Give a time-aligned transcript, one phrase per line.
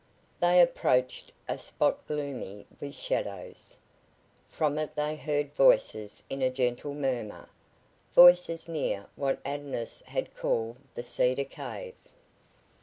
[0.39, 3.77] They approached a spot gloomy with shadows.
[4.49, 7.47] From it they heard voices in a gentle murmur
[8.15, 11.93] voices near what Adonis had called the cedar cave.